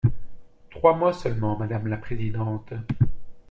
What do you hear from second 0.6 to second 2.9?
Trois mots seulement, madame la présidente.